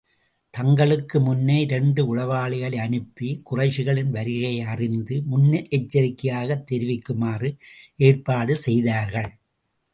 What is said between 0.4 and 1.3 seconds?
தங்களுக்கு